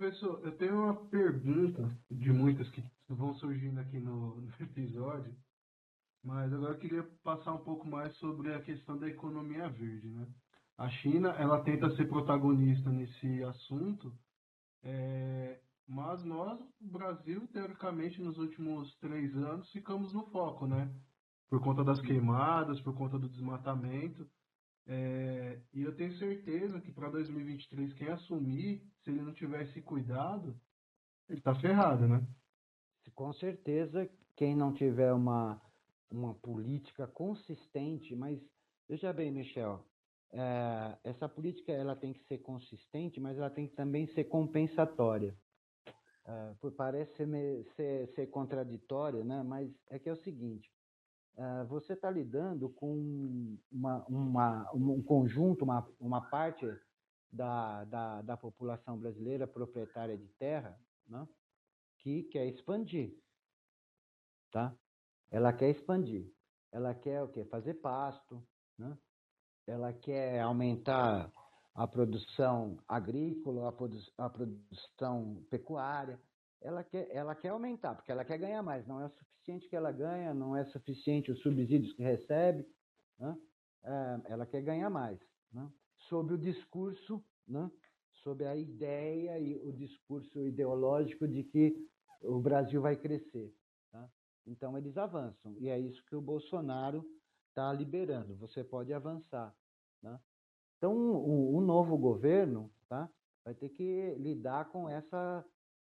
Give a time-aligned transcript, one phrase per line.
[0.00, 5.36] Professor, eu tenho uma pergunta de muitas que vão surgindo aqui no, no episódio,
[6.24, 10.26] mas agora eu queria passar um pouco mais sobre a questão da economia verde, né?
[10.78, 14.10] A China, ela tenta ser protagonista nesse assunto,
[14.82, 20.90] é, mas nós, o Brasil, teoricamente, nos últimos três anos, ficamos no foco, né?
[21.50, 24.26] Por conta das queimadas, por conta do desmatamento.
[24.86, 30.58] É, e eu tenho certeza que para 2023, quem assumir, se ele não tivesse cuidado,
[31.28, 32.26] ele está ferrado, né?
[33.14, 35.60] Com certeza, quem não tiver uma,
[36.10, 38.40] uma política consistente, mas
[38.88, 39.84] veja bem, Michel,
[40.32, 45.36] é, essa política ela tem que ser consistente, mas ela tem que também ser compensatória.
[46.26, 47.26] É, parece
[47.74, 49.42] ser, ser, contraditória, né?
[49.42, 50.70] mas é que é o seguinte:
[51.36, 56.66] é, você está lidando com uma, uma, um conjunto, uma, uma parte
[57.32, 61.26] da, da, da população brasileira proprietária de terra né?
[61.98, 63.16] que quer expandir.
[64.50, 64.74] Tá?
[65.30, 66.32] Ela quer expandir.
[66.72, 67.44] Ela quer o quê?
[67.44, 68.42] Fazer pasto,
[68.78, 68.96] né?
[69.66, 71.32] ela quer aumentar
[71.74, 76.20] a produção agrícola, a, produ a produção pecuária,
[76.60, 78.86] ela quer, ela quer aumentar, porque ela quer ganhar mais.
[78.86, 82.66] Não é o suficiente que ela ganha, não é suficiente os subsídios que recebe,
[83.18, 83.36] né?
[83.84, 85.18] é, ela quer ganhar mais.
[85.52, 85.70] Né?
[86.10, 87.70] Sob o discurso, né?
[88.14, 91.74] sob a ideia e o discurso ideológico de que
[92.20, 93.54] o Brasil vai crescer.
[93.92, 94.10] Tá?
[94.44, 95.54] Então, eles avançam.
[95.58, 97.08] E é isso que o Bolsonaro
[97.48, 98.34] está liberando.
[98.38, 99.54] Você pode avançar.
[100.02, 100.18] Né?
[100.76, 103.08] Então, o, o, novo governo tá,
[103.44, 105.44] vai ter que lidar com essa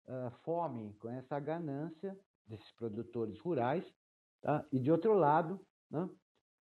[0.05, 3.89] uh, fome, com essa ganância desses produtores rurais,
[4.41, 4.67] tá?
[4.69, 6.09] e, de outro lado, né,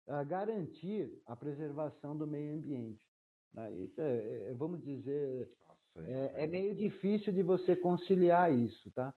[0.08, 3.09] uh, garantir a preservação do meio ambiente.
[3.54, 3.70] Tá?
[3.72, 5.50] Isso é, é, vamos dizer,
[5.98, 9.14] é, é, meio difícil de você conciliar isso, tá?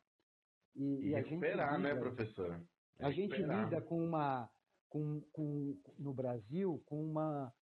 [0.75, 2.60] E, e, recuperar, né, professor?
[2.98, 4.48] A gente lida com uma
[4.92, 7.53] com, com, no Brasil com uma.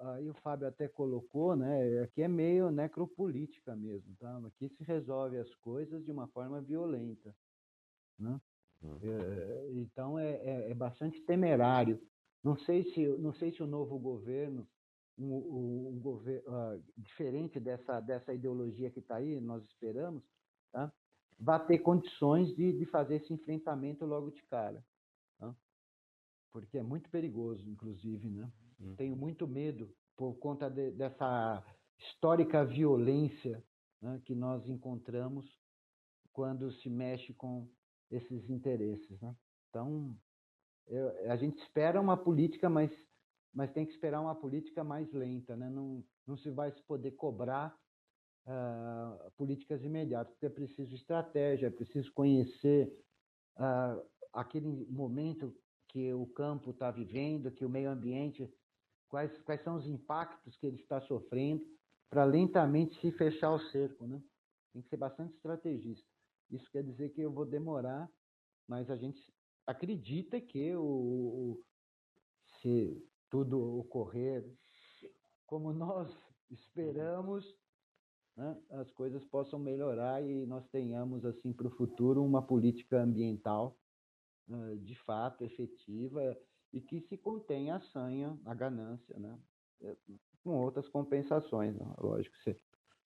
[0.00, 2.02] Aí o Fábio até colocou, né?
[2.02, 4.40] Aqui é meio necropolítica mesmo, tá?
[4.46, 7.34] Aqui se resolve as coisas de uma forma violenta.
[8.16, 8.40] Né?
[8.80, 8.96] Hum.
[9.02, 12.00] É, então é, é, é, bastante temerário.
[12.44, 14.68] Não sei se, não sei se o novo governo,
[15.18, 20.22] um, um, governo uh, diferente dessa, dessa ideologia que está aí, nós esperamos,
[20.72, 20.92] tá?
[21.38, 24.84] vai ter condições de, de fazer esse enfrentamento logo de cara
[26.52, 28.50] porque é muito perigoso, inclusive, né?
[28.80, 28.96] Uhum.
[28.96, 31.64] Tenho muito medo por conta de, dessa
[31.98, 33.62] histórica violência
[34.00, 35.46] né, que nós encontramos
[36.32, 37.68] quando se mexe com
[38.10, 39.34] esses interesses, né?
[39.68, 40.16] Então,
[40.86, 42.90] eu, a gente espera uma política, mas,
[43.58, 45.68] mas tem que esperar uma política mais lenta, né?
[45.68, 47.76] Não, não se vai poder cobrar
[48.46, 52.86] uh, políticas imediatas, porque é preciso estratégia, é preciso conhecer
[53.56, 54.00] uh,
[54.32, 55.52] aquele momento
[55.88, 58.48] que o campo está vivendo, que o meio ambiente,
[59.08, 61.66] quais, quais são os impactos que ele está sofrendo,
[62.08, 64.06] para lentamente se fechar o cerco.
[64.06, 64.22] Né?
[64.72, 66.06] Tem que ser bastante estrategista.
[66.48, 68.08] Isso quer dizer que eu vou demorar,
[68.68, 69.20] mas a gente
[69.66, 71.64] acredita que o, o
[72.60, 74.44] se tudo ocorrer
[75.48, 76.14] como nós
[76.50, 77.56] esperamos,
[78.36, 83.76] né, as coisas possam melhorar e nós tenhamos assim para o futuro uma política ambiental
[84.82, 86.38] de fato efetiva
[86.72, 89.38] e que se contém a sanha, a ganância, né?
[89.80, 89.96] É,
[90.42, 91.94] com outras compensações, né?
[91.98, 92.56] lógico, você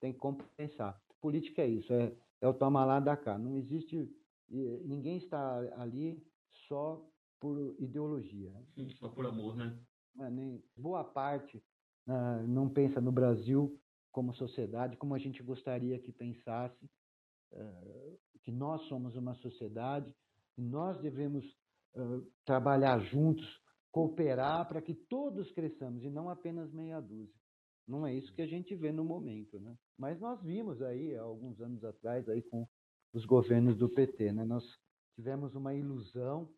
[0.00, 1.00] tem que compensar.
[1.20, 3.38] Política é isso, é, é o toma lá da cá.
[3.38, 4.08] Não existe,
[4.48, 6.24] ninguém está ali
[6.68, 7.04] só
[7.40, 8.52] por ideologia.
[8.98, 9.78] Só por amor, né?
[10.20, 11.62] É, nem, boa parte
[12.06, 13.78] uh, não pensa no Brasil
[14.10, 16.84] como sociedade, como a gente gostaria que pensasse,
[17.52, 20.12] uh, que nós somos uma sociedade
[20.56, 21.44] nós devemos
[21.96, 23.46] uh, trabalhar juntos,
[23.90, 27.40] cooperar para que todos cresçamos e não apenas meia dúzia.
[27.86, 29.76] Não é isso que a gente vê no momento, né?
[29.98, 32.66] Mas nós vimos aí, há alguns anos atrás, aí com
[33.12, 34.44] os governos do PT, né?
[34.44, 34.64] Nós
[35.16, 36.48] tivemos uma ilusão,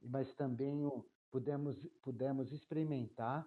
[0.00, 0.84] mas também
[1.34, 3.44] pudemos, pudemos experimentar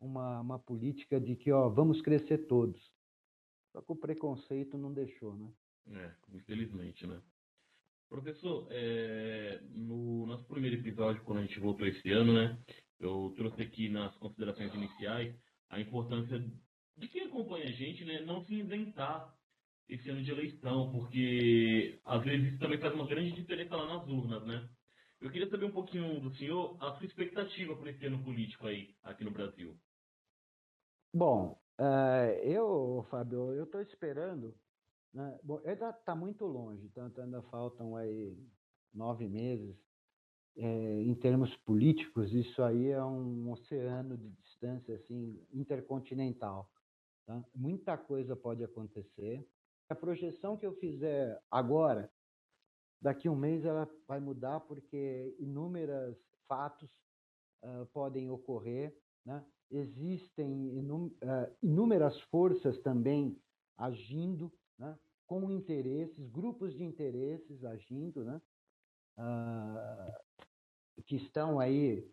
[0.00, 2.80] uma, uma política de que, ó, vamos crescer todos.
[3.72, 5.52] Só que o preconceito não deixou, né?
[5.88, 7.20] É, infelizmente, né?
[8.08, 12.56] Professor, é, no nosso primeiro episódio, quando a gente voltou esse ano, né,
[13.00, 15.34] eu trouxe aqui nas considerações iniciais
[15.70, 16.38] a importância
[16.96, 19.34] de quem acompanha a gente né, não se inventar
[19.88, 24.06] esse ano de eleição, porque às vezes isso também faz uma grande diferença lá nas
[24.08, 24.68] urnas, né?
[25.24, 28.94] Eu queria saber um pouquinho do senhor a sua expectativa para esse ano político aí,
[29.02, 29.74] aqui no Brasil.
[31.14, 34.54] Bom, uh, eu, Fábio, eu estou esperando
[35.14, 35.40] Né?
[35.42, 38.36] Bom, ainda está muito longe, tanto ainda faltam aí
[38.92, 39.74] nove meses.
[40.58, 46.70] É, em termos políticos, isso aí é um oceano de distância assim intercontinental.
[47.24, 47.42] Tá?
[47.54, 49.42] Muita coisa pode acontecer.
[49.88, 52.12] A projeção que eu fizer agora,
[53.04, 56.16] daqui um mês, ela vai mudar porque inúmeros
[56.48, 56.90] fatos
[57.62, 58.96] uh, podem ocorrer.
[59.26, 59.44] Né?
[59.70, 63.38] Existem uh, inúmeras forças também
[63.76, 64.98] agindo, né?
[65.26, 68.40] com interesses, grupos de interesses agindo, né?
[69.18, 72.08] Uh, que estão aí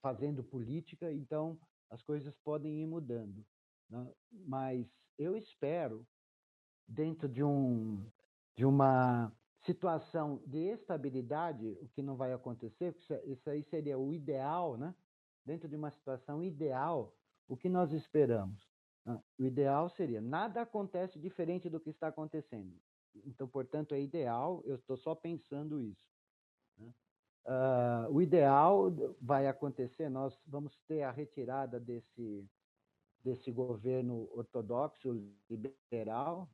[0.00, 1.58] fazendo política, então
[1.90, 3.44] as coisas podem ir mudando.
[3.88, 4.12] Né?
[4.30, 4.86] Mas
[5.18, 6.06] eu espero,
[6.88, 8.04] dentro de, um,
[8.56, 9.32] de uma
[9.64, 12.94] situação de estabilidade, o que não vai acontecer,
[13.24, 14.94] isso aí seria o ideal, né?
[15.44, 17.14] Dentro de uma situação ideal,
[17.48, 18.68] o que nós esperamos?
[19.04, 19.20] Né?
[19.38, 22.74] O ideal seria nada acontece diferente do que está acontecendo.
[23.24, 24.62] Então, portanto, é ideal.
[24.64, 26.06] Eu estou só pensando isso.
[26.78, 26.92] Né?
[27.44, 28.90] Uh, o ideal
[29.20, 30.08] vai acontecer.
[30.08, 32.48] Nós vamos ter a retirada desse
[33.22, 35.12] desse governo ortodoxo
[35.48, 36.48] liberal,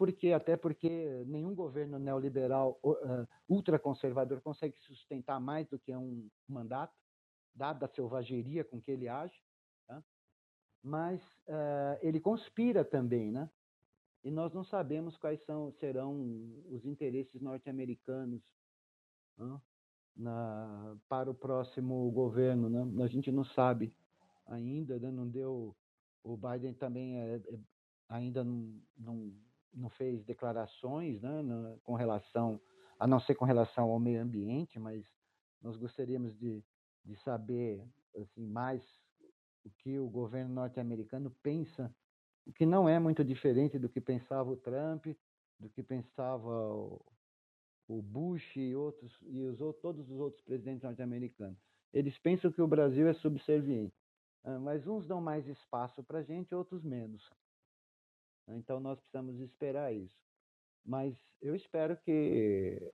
[0.00, 0.88] porque até porque
[1.26, 6.96] nenhum governo neoliberal uh, ultraconservador consegue sustentar mais do que um mandato,
[7.54, 9.38] dada a selvageria com que ele age.
[9.86, 10.02] Tá?
[10.82, 13.50] Mas uh, ele conspira também, né?
[14.24, 16.14] E nós não sabemos quais são, serão
[16.70, 18.42] os interesses norte-americanos
[19.36, 19.60] né?
[21.10, 22.70] para o próximo governo.
[22.70, 23.04] Né?
[23.04, 23.94] A gente não sabe
[24.46, 25.10] ainda, né?
[25.10, 25.76] não deu.
[26.24, 27.58] O Biden também é, é,
[28.08, 29.32] ainda não, não,
[29.72, 31.42] não, fez declarações né?
[31.42, 32.60] Na, com relação,
[32.98, 35.06] a não ser com relação ao meio ambiente, mas
[35.60, 36.62] nós gostaríamos de,
[37.04, 37.84] de saber
[38.16, 38.82] assim, mais
[39.64, 41.94] o que o governo norte-americano pensa,
[42.46, 45.06] o que não é muito diferente do que pensava o Trump,
[45.58, 47.04] do que pensava o,
[47.86, 51.58] o Bush e outros e os, todos os outros presidentes norte-americanos.
[51.92, 53.94] Eles pensam que o Brasil é subserviente.
[54.44, 57.28] Ah, mas uns dão mais espaço para a gente, outros menos.
[58.56, 60.18] Então nós precisamos esperar isso.
[60.84, 62.92] Mas eu espero que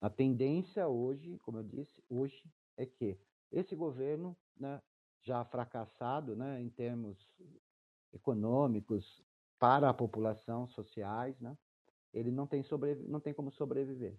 [0.00, 2.42] a tendência hoje, como eu disse, hoje
[2.76, 3.18] é que
[3.50, 4.80] esse governo, né,
[5.22, 7.18] já fracassado, né, em termos
[8.12, 9.22] econômicos
[9.58, 11.56] para a população, sociais, né,
[12.12, 14.16] ele não tem, sobrevi não tem como sobreviver.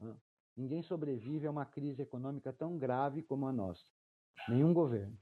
[0.00, 0.16] Né?
[0.56, 3.84] Ninguém sobrevive a uma crise econômica tão grave como a nossa.
[4.48, 5.16] Nenhum governo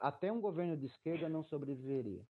[0.00, 2.26] até um governo de esquerda não sobreviveria.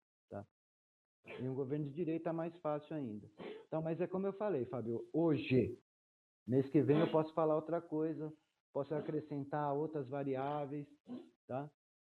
[1.24, 1.31] Tá?
[1.39, 3.30] E um governo de direita é mais fácil ainda.
[3.68, 5.77] Então, mas é como eu falei, Fábio, hoje,
[6.45, 8.33] mês que vem eu posso falar outra coisa,
[8.74, 10.88] posso acrescentar outras variáveis,
[11.48, 11.69] tá?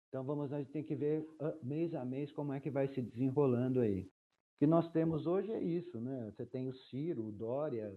[0.09, 2.89] Então vamos, a gente tem que ver ah, mês a mês como é que vai
[2.89, 4.03] se desenrolando aí.
[4.03, 6.31] O que nós temos hoje é isso, né?
[6.31, 7.93] Você tem o Ciro, o Dória,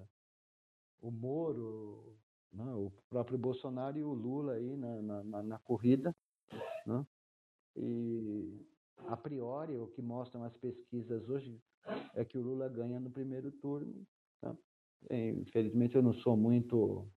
[1.01, 2.17] o Moro,
[2.51, 2.73] né?
[2.73, 6.15] o próprio Bolsonaro e o Lula aí na, na, na corrida,
[6.85, 7.05] né?
[7.75, 8.65] E
[9.07, 11.61] a priori, o que mostram as pesquisas hoje
[12.13, 14.05] é que o Lula ganha no primeiro turno.
[14.41, 14.55] Tá?
[15.09, 17.09] E, infelizmente, eu não sou muito,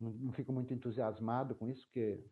[0.00, 2.24] não fico muito entusiasmado com isso, porque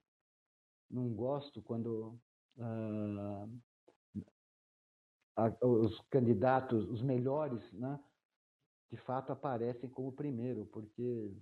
[0.91, 2.19] não gosto quando
[2.59, 3.49] ah,
[5.63, 8.03] os candidatos, os melhores, né,
[8.91, 11.37] de fato aparecem como primeiro, porque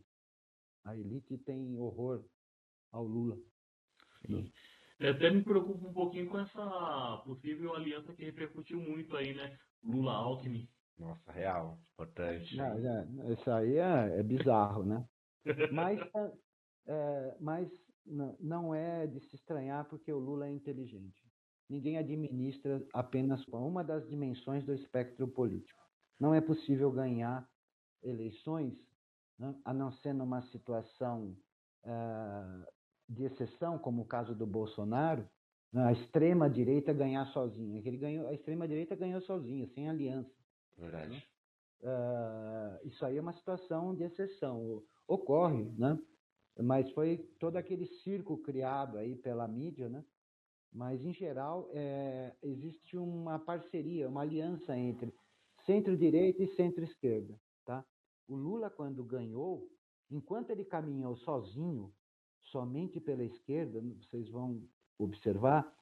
[0.85, 2.25] a elite tem horror
[2.91, 3.39] ao Lula.
[4.27, 4.51] Sim.
[4.99, 9.57] Eu até me preocupo um pouquinho com essa possível aliança que repercutiu muito aí, né?
[9.83, 10.69] Lula-Alckmin.
[10.99, 12.57] Nossa, real, importante.
[12.57, 15.05] Não, é, isso aí é, é bizarro, né?
[15.73, 15.99] Mas,
[16.87, 17.69] é, mas
[18.41, 21.21] não é de se estranhar porque o Lula é inteligente.
[21.69, 25.83] Ninguém administra apenas com uma das dimensões do espectro político.
[26.21, 27.49] Não é possível ganhar
[28.03, 28.75] eleições
[29.39, 31.37] né, a não ser numa situação
[31.85, 32.74] uh,
[33.09, 35.29] de exceção, como o caso do Bolsonaro,
[35.73, 37.83] né, a extrema direita ganhar sozinha.
[37.85, 40.33] Ele ganhou, a extrema direita ganhou sozinha, sem aliança.
[40.77, 41.11] Verdade.
[41.11, 41.23] Né?
[41.83, 44.83] Uh, isso aí é uma situação de exceção.
[45.07, 45.99] Ocorre, né?
[46.63, 50.05] Mas foi todo aquele circo criado aí pela mídia, né?
[50.73, 55.15] Mas em geral é, existe uma parceria, uma aliança entre
[55.67, 57.85] centro-direita e centro-esquerda, tá?
[58.27, 59.69] O Lula quando ganhou,
[60.11, 61.93] enquanto ele caminhou sozinho
[62.45, 64.63] somente pela esquerda, vocês vão
[64.99, 65.73] observar,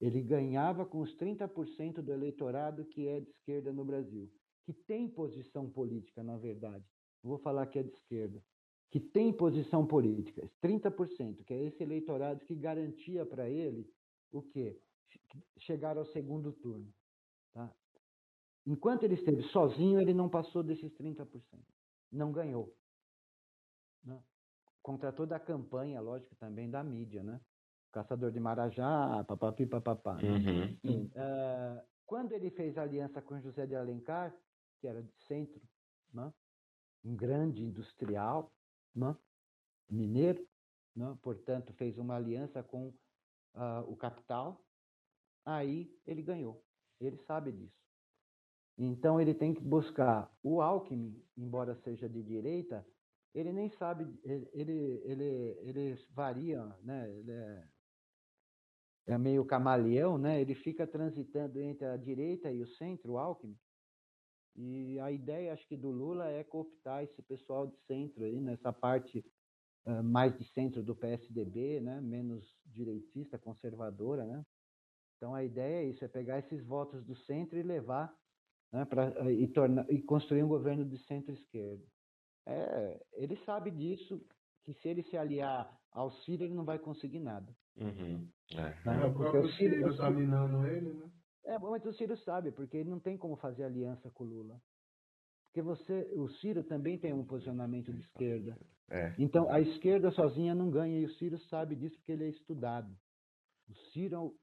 [0.00, 4.30] ele ganhava com os 30% do eleitorado que é de esquerda no Brasil,
[4.64, 6.84] que tem posição política, na verdade.
[7.22, 8.42] vou falar que é de esquerda,
[8.90, 13.88] que tem posição política, 30%, que é esse eleitorado que garantia para ele
[14.32, 14.78] o quê?
[15.58, 16.92] Chegar ao segundo turno.
[17.52, 17.74] Tá?
[18.66, 21.26] enquanto ele esteve sozinho, ele não passou desses 30%.
[22.10, 22.74] Não ganhou.
[24.04, 24.20] Né?
[24.86, 27.40] Contra toda a campanha, lógico, também da mídia, né?
[27.90, 30.14] Caçador de Marajá, papapi, papapá.
[30.14, 30.78] Né?
[30.84, 31.06] Uhum.
[31.06, 34.32] Uh, quando ele fez aliança com José de Alencar,
[34.78, 35.60] que era de centro,
[36.14, 36.32] né?
[37.04, 38.52] um grande industrial,
[38.94, 39.16] né?
[39.90, 40.46] mineiro,
[40.94, 41.18] né?
[41.20, 42.90] portanto, fez uma aliança com
[43.56, 44.64] uh, o capital,
[45.44, 46.64] aí ele ganhou.
[47.00, 47.82] Ele sabe disso.
[48.78, 52.86] Então, ele tem que buscar o Alckmin, embora seja de direita,
[53.36, 54.48] ele nem sabe, ele,
[55.04, 57.14] ele, ele, varia, né?
[57.14, 57.68] ele é,
[59.08, 60.40] é meio camaleão, né?
[60.40, 63.58] ele fica transitando entre a direita e o centro, o Alckmin,
[64.56, 68.72] e a ideia, acho que, do Lula é cooptar esse pessoal de centro aí, nessa
[68.72, 69.22] parte
[69.84, 72.00] uh, mais de centro do PSDB, né?
[72.00, 74.42] menos direitista, conservadora, né?
[75.18, 78.14] Então a ideia é isso, é pegar esses votos do centro e levar
[78.72, 81.84] né, para e, tornar, e construir um governo de centro-esquerda.
[82.46, 84.24] É, ele sabe disso,
[84.64, 87.54] que se ele se aliar ao Ciro, ele não vai conseguir nada.
[87.76, 88.28] Uhum.
[88.52, 88.62] É.
[88.84, 89.02] Né?
[89.02, 91.10] É, o próprio Ciro está minando ele, né?
[91.44, 94.60] É, mas o Ciro sabe, porque ele não tem como fazer aliança com o Lula.
[95.44, 98.58] Porque você, o Ciro também tem um posicionamento de esquerda.
[98.90, 99.14] É.
[99.18, 102.92] Então, a esquerda sozinha não ganha, e o Ciro sabe disso porque ele é estudado.
[103.68, 104.34] O Ciro,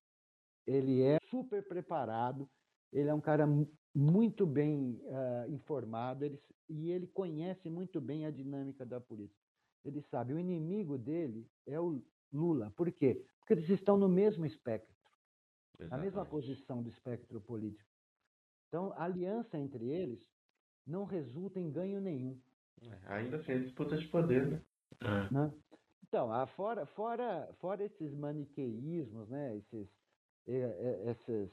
[0.66, 2.50] ele é super preparado,
[2.92, 3.46] ele é um cara
[3.94, 9.40] muito bem uh, informado ele, e ele conhece muito bem a dinâmica da política.
[9.86, 12.72] Ele sabe, o inimigo dele é o Lula.
[12.76, 13.24] Por quê?
[13.40, 14.96] Porque eles estão no mesmo espectro,
[15.80, 15.92] Exatamente.
[15.92, 17.90] na mesma posição do espectro político.
[18.68, 20.28] Então, a aliança entre eles
[20.88, 22.42] não resulta em ganho nenhum.
[22.82, 24.62] É, ainda assim, é disputa de poder, né?
[25.02, 25.34] É.
[25.34, 25.54] né?
[26.08, 29.58] Então, fora, fora, fora esses maniqueísmos, né?
[29.58, 29.90] esses,
[31.06, 31.52] essas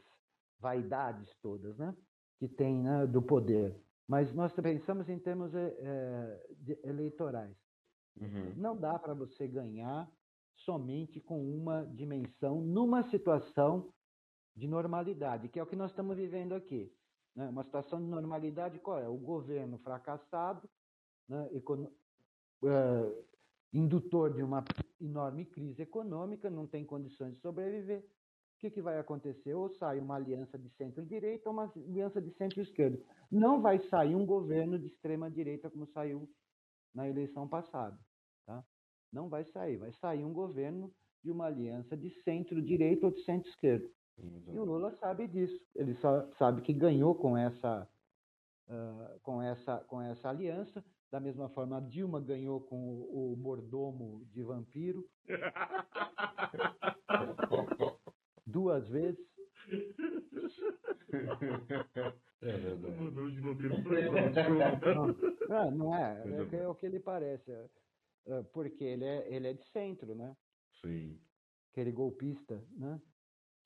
[0.58, 1.94] vaidades todas, né?
[2.40, 3.76] Que tem né, do poder.
[4.08, 6.46] Mas nós pensamos em termos é,
[6.82, 7.54] eleitorais.
[8.20, 8.54] Uhum.
[8.56, 10.10] Não dá para você ganhar
[10.56, 13.92] somente com uma dimensão numa situação
[14.56, 16.92] de normalidade, que é o que nós estamos vivendo aqui.
[17.36, 17.48] Né?
[17.48, 19.08] Uma situação de normalidade qual é?
[19.08, 20.68] O governo fracassado,
[21.28, 21.48] né?
[21.52, 21.86] Econ...
[22.62, 23.24] Uh,
[23.72, 24.64] indutor de uma
[25.00, 28.04] enorme crise econômica, não tem condições de sobreviver,
[28.60, 29.54] que, que vai acontecer?
[29.54, 33.00] Ou sai uma aliança de centro-direita ou uma aliança de centro-esquerda.
[33.30, 36.28] Não vai sair um governo de extrema-direita como saiu
[36.94, 37.98] na eleição passada.
[38.46, 38.62] Tá?
[39.10, 39.78] Não vai sair.
[39.78, 40.92] Vai sair um governo
[41.24, 43.88] de uma aliança de centro-direita ou de centro-esquerda.
[44.18, 45.58] E o Lula sabe disso.
[45.74, 45.96] Ele
[46.36, 47.88] sabe que ganhou com essa,
[48.68, 50.84] uh, com essa, com essa aliança.
[51.10, 55.08] Da mesma forma, a Dilma ganhou com o, o mordomo de vampiro.
[58.50, 59.18] duas vezes.
[62.42, 62.96] É verdade.
[65.48, 67.52] Não, não é, é, é o que ele parece.
[68.26, 70.34] É, porque ele é, ele é de centro, né?
[70.80, 71.20] Sim.
[71.70, 73.00] Aquele golpista, né?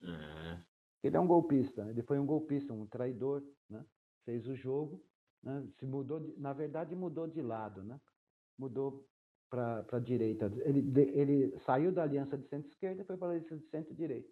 [0.02, 0.58] É.
[1.04, 3.84] Ele é um golpista, ele foi um golpista, um traidor, né?
[4.24, 5.04] Fez o jogo,
[5.42, 5.66] né?
[5.78, 8.00] Se mudou, de, na verdade mudou de lado, né?
[8.58, 9.06] Mudou
[9.50, 10.50] para a direita.
[10.64, 10.80] Ele,
[11.12, 14.28] ele saiu da aliança de centro-esquerda e foi para a aliança de centro-direita.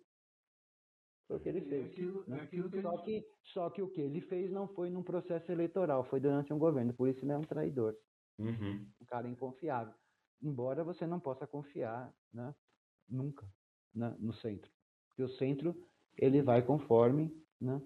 [1.33, 1.87] Foi o que ele É fez.
[1.87, 2.39] aquilo, né?
[2.39, 5.03] é aquilo que Só ele- que, só que o que ele fez não foi num
[5.03, 6.93] processo eleitoral, foi durante um governo.
[6.93, 7.97] Por isso ele é um traidor,
[8.39, 8.87] Uhum.
[9.01, 9.95] um cara inconfiável.
[10.43, 12.55] Embora você não possa confiar né,
[13.09, 13.47] nunca
[13.95, 14.71] né, no centro.
[15.09, 15.75] Porque o centro
[16.19, 17.81] ele vai conforme né,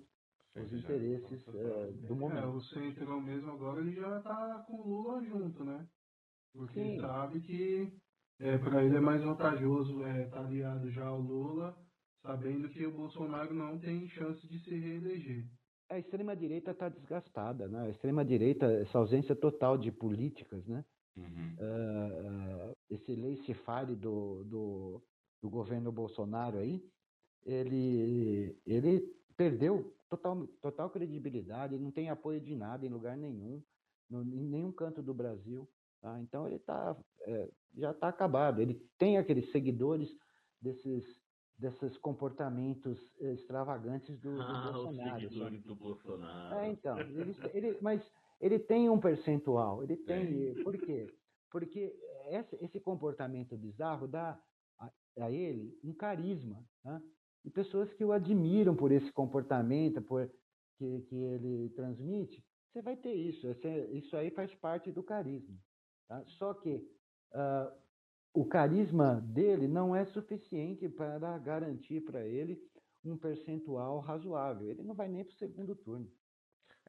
[0.57, 2.57] os interesses eh, do É, momento.
[2.57, 5.87] o Centrão mesmo agora ele já tá com o Lula junto, né?
[6.53, 7.01] Porque Sim.
[7.01, 7.93] sabe que
[8.39, 11.86] é, para ele é mais vantajoso é, estar aliado já ao Lula,
[12.27, 15.45] sabendo que o Bolsonaro não tem chance de se reeleger.
[15.89, 17.69] A extrema-direita está desgastada.
[17.69, 17.81] Né?
[17.83, 20.85] A extrema-direita, essa ausência total de políticas, né?
[21.17, 21.57] Uhum.
[21.61, 25.03] ah, esse laissez-faire do, do,
[25.41, 26.85] do governo Bolsonaro aí,
[27.47, 29.01] ele, ele
[29.35, 33.63] perdeu total, total credibilidade, não tem apoio de nada em lugar nenhum,
[34.11, 35.67] no, em nenhum canto do Brasil.
[36.03, 36.21] tá?
[36.21, 38.61] Então ele tá, é, já está acabado.
[38.61, 40.09] Ele tem aqueles seguidores
[40.61, 41.05] desses,
[41.59, 45.33] desses comportamentos eh, extravagantes do, do Ah, os Bolsonaro.
[45.39, 45.59] sabe?
[45.59, 46.55] do Bolsonaro.
[46.59, 48.03] É, então, ele, ele- mas
[48.41, 50.55] ele tem um percentual, ele tem.
[50.63, 51.07] Por quê?
[51.51, 51.95] Porque
[52.31, 54.39] esse, esse comportamento bizarro dá
[54.79, 57.01] a, a ele um carisma, né?
[57.45, 60.29] E pessoas que o admiram por esse comportamento, por
[60.77, 63.47] que, que ele transmite, você vai ter isso.
[63.49, 65.57] Esse- isso aí faz parte do carisma.
[66.09, 66.23] tá?
[66.27, 66.87] Só que
[67.33, 67.73] ah,
[68.37, 72.61] o carisma dele não é suficiente para garantir para ele
[73.03, 74.71] um percentual razoável.
[74.71, 76.07] Ele não vai nem para o segundo turno.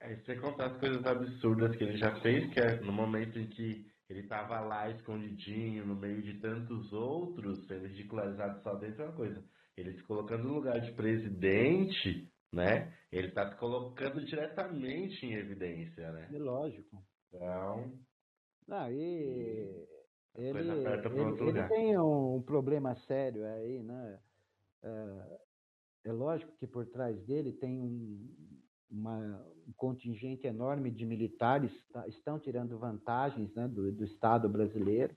[0.01, 3.48] É, sem contar as coisas absurdas que ele já fez, que é no momento em
[3.48, 9.01] que ele estava lá escondidinho, no meio de tantos outros, sendo ridicularizado só dentro de
[9.04, 9.44] uma coisa.
[9.77, 12.94] Ele se colocando no lugar de presidente, né?
[13.10, 16.30] Ele está se colocando diretamente em evidência, né?
[16.34, 17.01] É lógico.
[17.34, 17.98] Então,
[18.68, 19.88] Não, e
[20.38, 24.20] ele, ele, ele tem um problema sério aí, né?
[24.84, 25.39] É,
[26.06, 28.29] é lógico que por trás dele tem um,
[28.89, 35.15] uma- um contingente enorme de militares tá- estão tirando vantagens né, do, do Estado brasileiro,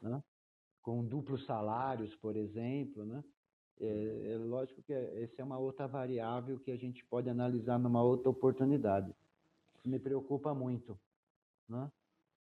[0.00, 0.22] né?
[0.82, 3.22] com duplos salários, por exemplo, né?
[3.80, 8.02] É, é lógico que essa é uma outra variável que a gente pode analisar numa
[8.02, 9.12] outra oportunidade.
[9.78, 10.98] Isso me preocupa muito,
[11.68, 11.90] né?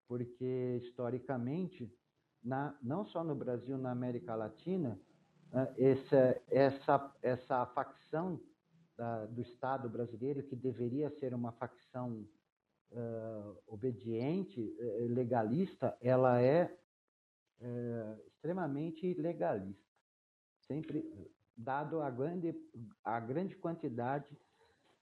[0.08, 1.92] porque historicamente,
[2.44, 5.00] na, não só no Brasil, na América Latina,
[5.54, 8.40] eh, essa, essa, essa facção
[8.98, 12.28] da- do Estado brasileiro, que deveria ser uma facção
[12.92, 16.78] eh, obediente, eh, legalista, ela é
[17.60, 19.84] eh, extremamente legalista.
[20.60, 21.12] Sempre
[21.56, 22.54] dado a grande,
[23.04, 24.38] a grande quantidade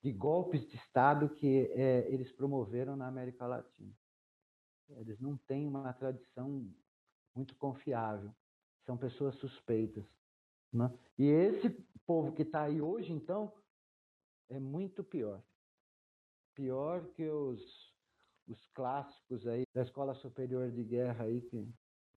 [0.02, 3.92] de golpes de Estado que eh, eles promoveram na América Latina.
[4.88, 6.68] Eles não têm uma tradição
[7.34, 8.34] muito confiável.
[8.84, 10.04] São pessoas suspeitas.
[10.72, 10.90] Né?
[11.18, 11.70] E esse
[12.06, 13.52] povo que está aí hoje, então,
[14.48, 15.42] é muito pior.
[16.54, 17.94] Pior que os,
[18.48, 21.66] os clássicos aí da Escola Superior de Guerra aí, que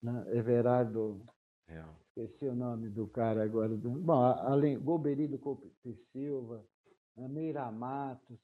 [0.06, 0.24] né?
[0.38, 1.26] Everardo,
[1.68, 2.00] real.
[2.08, 3.76] esqueci o nome do cara agora.
[3.76, 5.72] Do, bom, além, Golbery Coupe
[6.12, 6.64] Silva,
[7.16, 8.40] né, Meira Matos,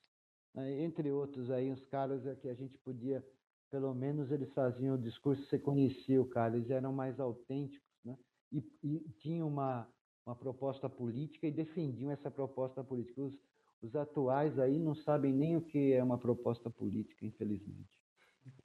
[0.56, 3.24] né, entre outros aí, uns caras é que a gente podia,
[3.72, 8.18] pelo menos eles faziam o discurso, você conhecia o cara, eles eram mais autênticos, né?
[8.52, 9.88] E, e tinham uma,
[10.26, 13.22] uma proposta política e defendiam essa proposta política.
[13.22, 13.34] Os,
[13.82, 18.00] os atuais aí não sabem nem o que é uma proposta política, infelizmente.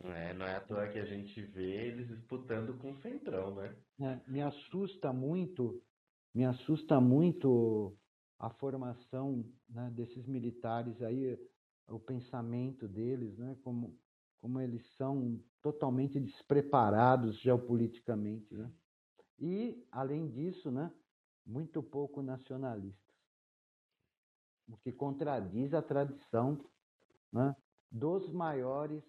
[0.03, 3.77] É, não é à toa que a gente vê eles disputando com o Centrão, né?
[4.01, 5.81] É, me assusta muito,
[6.35, 7.97] me assusta muito
[8.39, 11.39] a formação né, desses militares aí,
[11.89, 13.97] o pensamento deles, né, como,
[14.41, 18.71] como eles são totalmente despreparados geopoliticamente, né?
[19.39, 20.91] E, além disso, né,
[21.45, 23.15] muito pouco nacionalistas,
[24.69, 26.65] o que contradiz a tradição
[27.33, 27.55] né,
[27.91, 29.05] dos maiores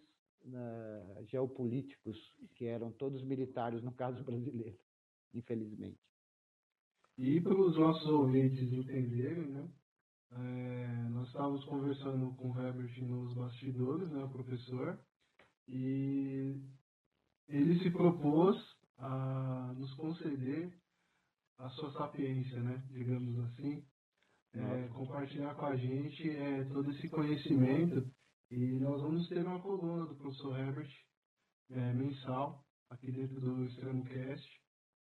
[0.45, 2.17] eh, geopolíticos,
[2.55, 4.77] que eram todos militares, no caso brasileiro,
[5.33, 5.99] infelizmente.
[7.17, 9.69] E para os nossos ouvintes entenderem, né?
[10.31, 14.99] é, nós estávamos conversando com o Herbert nos bastidores, né, o professor,
[15.67, 16.55] e
[17.47, 18.57] ele se propôs
[18.97, 20.71] a nos conceder
[21.57, 23.83] a sua sapiência, né, digamos assim,
[24.53, 28.09] é, compartilhar com a gente é, todo esse conhecimento.
[28.49, 30.89] E nós vamos ter uma coluna do professor Herbert
[31.71, 34.61] é, mensal aqui dentro do Extremo Cast.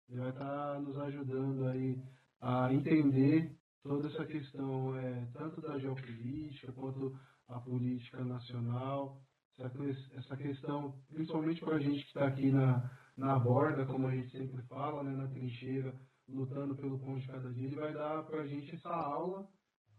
[0.07, 2.01] Ele vai estar nos ajudando aí
[2.39, 9.21] a entender toda essa questão, é, tanto da geopolítica quanto a política nacional,
[9.57, 14.07] essa, ques- essa questão, principalmente para a gente que está aqui na, na borda, como
[14.07, 15.93] a gente sempre fala, né, na trincheira,
[16.27, 19.47] lutando pelo pão de cada dia, ele vai dar para a gente essa aula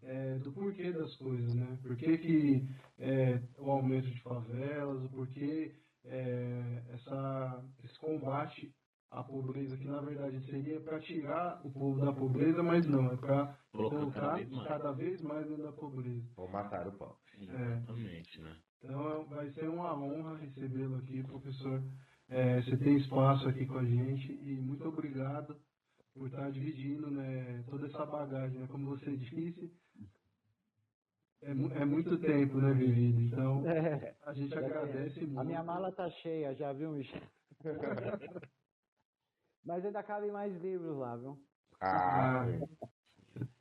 [0.03, 1.79] é, do porquê das coisas, né?
[1.83, 5.73] Por que, que é, o aumento de favelas, o porquê
[6.05, 8.73] é, essa, esse combate
[9.11, 13.17] à pobreza, que na verdade seria para tirar o povo da pobreza, mas não, é
[13.17, 14.69] para Colocar cada vez mais.
[14.69, 16.27] cada vez mais dentro da pobreza.
[16.37, 17.17] Ou matar o pobre.
[17.39, 18.57] Exatamente, né?
[18.83, 21.83] Então vai ser uma honra recebê-lo aqui, professor.
[22.29, 25.57] É, você tem espaço aqui com a gente e muito obrigado
[26.15, 28.59] por estar dividindo né, toda essa bagagem.
[28.61, 28.67] Né?
[28.69, 29.73] Como você disse,
[31.43, 33.21] é, é muito tempo né, vivido.
[33.21, 35.39] Então É, a gente agradece muito.
[35.41, 37.23] a minha mala tá cheia, já viu, Michel?
[39.65, 41.39] Mas ainda cabem mais livros lá, viu?
[41.81, 42.47] Ah.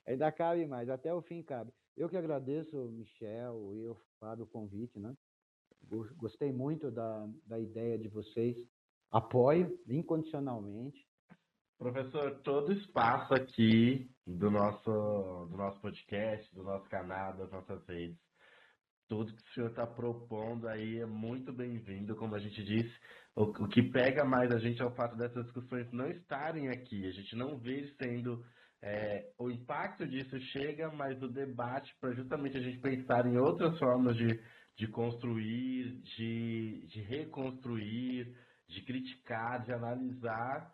[0.05, 1.73] Ainda cabe mais, até o fim cabe.
[1.97, 5.15] Eu que agradeço, Michel e o Fábio, o convite, né?
[5.83, 8.57] Go- Gostei muito da, da ideia de vocês.
[9.11, 11.05] Apoio incondicionalmente.
[11.77, 18.17] Professor, todo espaço aqui do nosso, do nosso podcast, do nosso canal, das nossas redes,
[19.07, 22.93] tudo que o senhor está propondo aí é muito bem-vindo, como a gente disse.
[23.35, 27.05] O, o que pega mais a gente é o fato dessas discussões não estarem aqui.
[27.07, 28.43] A gente não vê sendo.
[28.87, 33.79] É, o impacto disso chega, mas o debate para justamente a gente pensar em outras
[33.79, 34.39] formas de,
[34.77, 40.71] de construir, de, de reconstruir, de criticar, de analisar.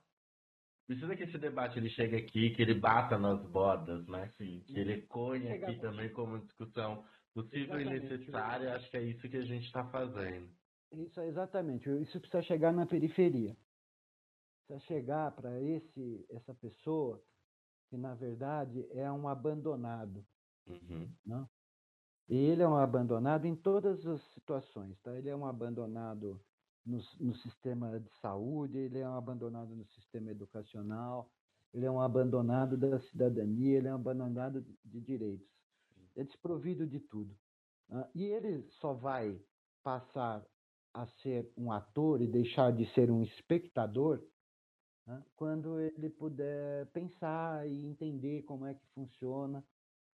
[0.86, 4.30] Precisa que esse debate ele chegue aqui, que ele bata nas bordas, né?
[4.38, 4.62] Sim.
[4.68, 5.08] Que ele
[5.42, 8.06] Chega- aqui também como discussão possível Exatamente.
[8.08, 10.50] e necessário, acho que é isso que a gente está fazendo.
[10.92, 11.90] Isso exatamente.
[12.02, 13.56] Isso precisa chegar na periferia.
[14.68, 17.24] Precisa chegar para esse essa pessoa
[17.92, 20.26] que na verdade é um abandonado.
[20.66, 21.46] Uhum.
[22.30, 25.14] E ele é um abandonado em todas as situações, tá?
[25.14, 26.40] Ele é um abandonado
[26.86, 31.30] no, no sistema de saúde, ele é um abandonado no sistema educacional,
[31.74, 35.50] ele é um abandonado da cidadania, ele é um abandonado de direitos.
[36.16, 37.36] É desprovido de tudo.
[37.90, 38.08] né?
[38.16, 39.38] E ele só vai
[39.84, 40.46] passar
[40.94, 44.24] a ser um ator e deixar de ser um espectador
[45.06, 49.64] né, quando ele puder pensar e entender como é que funciona.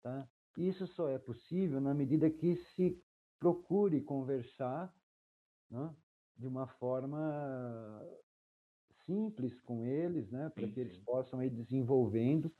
[0.01, 0.27] Tá?
[0.57, 3.01] Isso só é possível na medida que se
[3.39, 4.93] procure conversar
[5.69, 5.93] né,
[6.37, 8.01] de uma forma
[9.05, 11.03] simples com eles, né, para que eles sim.
[11.03, 12.51] possam ir desenvolvendo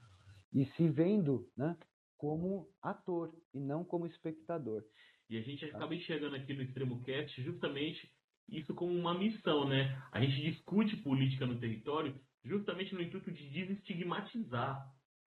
[0.51, 1.77] e se vendo né,
[2.17, 4.83] como ator e não como espectador.
[5.29, 8.11] E a gente acaba enxergando aqui no Extremo Cast justamente
[8.49, 10.01] isso como uma missão, né?
[10.11, 14.85] A gente discute política no território justamente no intuito de desestigmatizar,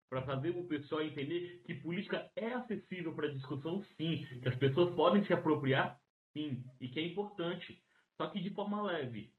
[0.09, 4.95] para fazer o pessoal entender que política é acessível para discussão, sim, que as pessoas
[4.95, 5.99] podem se apropriar,
[6.33, 7.83] sim, e que é importante,
[8.17, 9.33] só que de forma leve.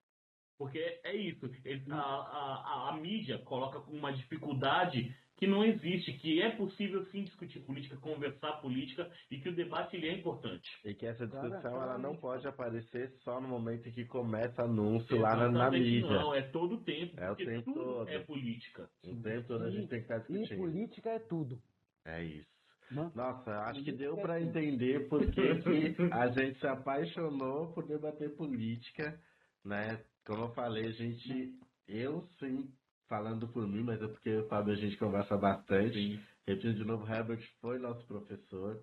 [0.57, 1.49] Porque é isso,
[1.91, 7.59] a, a, a, mídia coloca uma dificuldade que não existe, que é possível sim discutir
[7.59, 10.67] política, conversar política e que o debate ele é importante.
[10.83, 15.15] E que essa discussão ela não pode aparecer só no momento em que começa anúncio
[15.19, 16.09] lá na, na Exatamente mídia.
[16.09, 18.09] Não, é todo o tempo, É o tempo tudo todo.
[18.09, 18.89] é política.
[19.05, 20.57] O tempo todo a gente tem que estar E discutindo.
[20.57, 21.61] política é tudo.
[22.03, 22.57] É isso.
[22.89, 23.11] Né?
[23.13, 27.85] Nossa, eu acho que deu é para entender porque que a gente se apaixonou por
[27.85, 29.19] debater política,
[29.63, 30.01] né?
[30.25, 31.53] Como eu falei, a gente,
[31.87, 32.69] eu sim,
[33.07, 35.93] falando por mim, mas é porque o Fábio a gente conversa bastante.
[35.93, 36.19] Sim.
[36.47, 38.81] Repetindo de novo, Herbert foi nosso professor.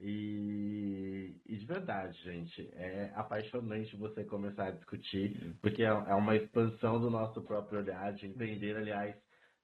[0.00, 6.34] E, e de verdade, gente, é apaixonante você começar a discutir, porque é, é uma
[6.34, 9.14] expansão do nosso próprio olhar, de entender, aliás,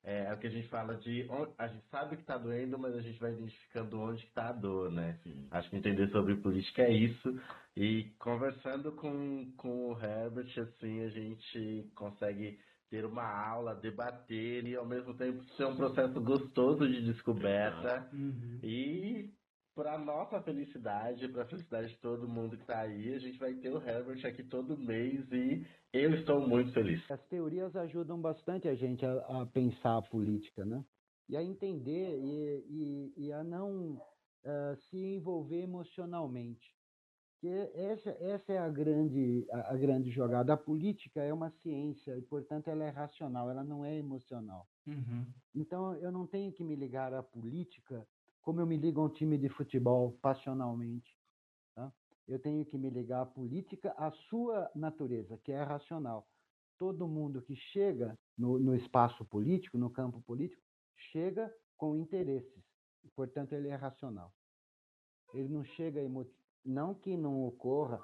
[0.04, 1.28] é, é o que a gente fala de.
[1.58, 4.92] A gente sabe que está doendo, mas a gente vai identificando onde está a dor,
[4.92, 5.18] né?
[5.50, 7.40] Acho que entender sobre política é isso.
[7.76, 12.58] E conversando com, com o Herbert, assim, a gente consegue
[12.90, 18.08] ter uma aula, debater e ao mesmo tempo ser um processo gostoso de descoberta.
[18.12, 18.60] Uhum.
[18.62, 19.30] E
[19.74, 23.54] para nossa felicidade, para a felicidade de todo mundo que está aí, a gente vai
[23.54, 27.08] ter o Herbert aqui todo mês e eu estou muito feliz.
[27.10, 30.84] As teorias ajudam bastante a gente a, a pensar a política, né?
[31.28, 32.64] E a entender e,
[33.16, 34.00] e, e a não
[34.44, 36.77] ah, se envolver emocionalmente.
[37.40, 40.52] Porque essa, essa é a grande, a, a grande jogada.
[40.52, 44.66] A política é uma ciência e, portanto, ela é racional, ela não é emocional.
[44.84, 45.24] Uhum.
[45.54, 48.04] Então, eu não tenho que me ligar à política
[48.48, 51.14] como eu me ligo a um time de futebol passionalmente.
[51.74, 51.92] tá?
[52.26, 56.26] Eu tenho que me ligar à política, à sua natureza, que é racional.
[56.78, 60.62] Todo mundo que chega no, no espaço político, no campo político,
[61.12, 62.64] chega com interesses.
[63.04, 64.32] e, Portanto, ele é racional.
[65.34, 66.00] Ele não chega.
[66.64, 68.00] Não que não ocorra.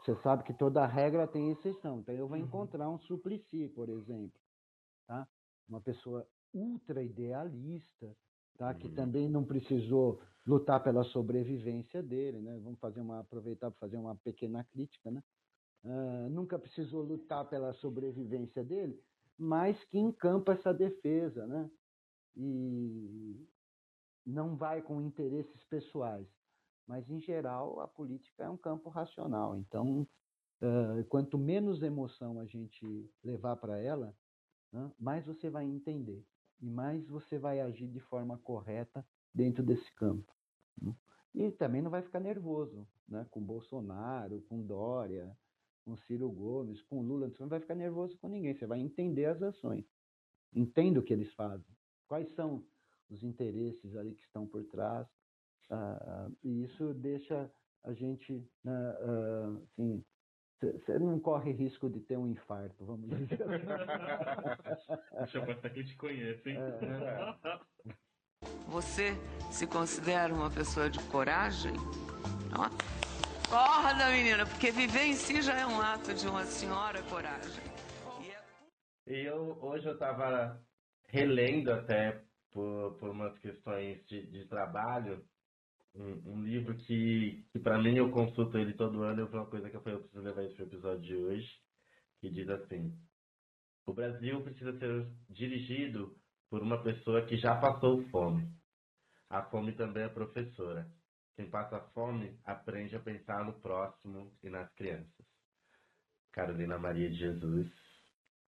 [0.00, 2.00] Você sabe que toda regra tem exceção.
[2.00, 2.44] Então, eu vou Uhum.
[2.44, 4.40] encontrar um suplici, por exemplo.
[5.06, 5.28] Tá?
[5.68, 8.16] Uma pessoa ultra idealista,
[8.58, 8.74] tá?
[8.74, 8.94] que Uhum.
[8.94, 12.58] também não precisou lutar pela sobrevivência dele, né?
[12.58, 15.22] Vamos fazer uma aproveitar para fazer uma pequena crítica, né?
[15.84, 19.02] Ah, nunca precisou lutar pela sobrevivência dele,
[19.38, 21.70] mas que encampa essa defesa, né?
[22.36, 23.48] E
[24.26, 26.28] não vai com interesses pessoais,
[26.86, 29.56] mas em geral a política é um campo racional.
[29.56, 30.06] Então,
[30.62, 34.16] ah, quanto menos emoção a gente levar para ela,
[34.72, 36.24] né, mais você vai entender
[36.60, 40.32] e mais você vai agir de forma correta dentro desse campo.
[40.80, 40.94] né.
[41.34, 43.26] E também não vai ficar nervoso, né?
[43.30, 45.36] Com Bolsonaro, com Dória,
[45.84, 49.26] com Ciro Gomes, com Lula, você não vai ficar nervoso com ninguém, você vai entender
[49.26, 49.86] as ações.
[50.52, 51.76] Entenda o que eles fazem.
[52.08, 52.66] Quais são
[53.10, 55.08] os interesses ali que estão por trás.
[55.70, 57.50] Ah, e isso deixa
[57.84, 60.04] a gente, ah, ah, assim,
[60.60, 63.66] você não corre risco de ter um infarto, vamos dizer assim.
[65.18, 66.58] Deixa pra quem te conhece, hein?
[66.58, 67.60] É.
[68.68, 69.12] Você
[69.50, 71.72] se considera uma pessoa de coragem?
[72.56, 72.68] Ó,
[73.52, 77.64] Acorda, menina, porque viver em si já é um ato de uma senhora coragem.
[79.08, 80.62] E é eu, hoje eu estava
[81.08, 85.28] relendo até por, por umas questões de, de trabalho
[85.94, 89.76] um, livro que, que para mim eu consulto ele todo ano foi uma coisa que
[89.76, 91.48] eu falei, eu preciso levar o episódio de hoje,
[92.20, 92.96] que diz assim,
[93.86, 96.16] o Brasil precisa ser dirigido
[96.48, 98.48] por uma pessoa que já passou fome.
[99.28, 100.90] A fome também é professora.
[101.36, 105.26] Quem passa fome aprende a pensar no próximo e nas crianças.
[106.32, 107.70] Carolina Maria de Jesus.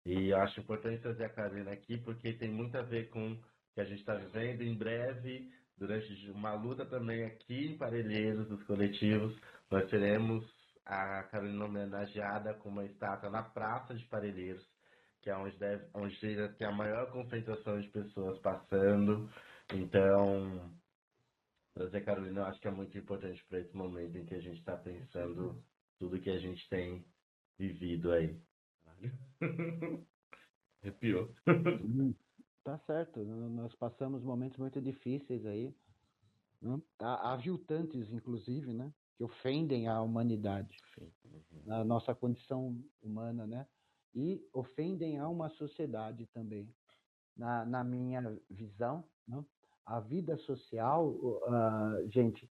[0.07, 3.40] E eu acho importante trazer a Carolina aqui porque tem muito a ver com o
[3.75, 4.62] que a gente está vivendo.
[4.62, 9.35] Em breve, durante uma luta também aqui em Parelheiros, dos coletivos,
[9.71, 10.45] nós teremos
[10.85, 14.62] a Carolina homenageada com uma estátua na Praça de Parelheiros,
[15.23, 16.16] que é onde, deve, onde
[16.59, 19.31] tem a maior concentração de pessoas passando.
[19.73, 20.71] Então,
[21.73, 24.40] trazer a Carolina eu acho que é muito importante para esse momento em que a
[24.40, 25.64] gente está pensando
[25.99, 27.03] tudo que a gente tem
[27.59, 28.38] vivido aí.
[30.83, 31.35] Arrepiou.
[32.62, 33.20] Tá certo.
[33.25, 35.75] Nós passamos momentos muito difíceis aí.
[36.61, 36.81] Né?
[36.99, 38.92] Aviltantes, inclusive, né?
[39.16, 40.77] Que ofendem a humanidade,
[41.25, 41.73] Uhum.
[41.73, 43.66] a nossa condição humana, né?
[44.14, 46.75] E ofendem a uma sociedade também.
[47.37, 49.42] Na, na minha visão, né?
[49.87, 52.51] a vida social, uh, gente,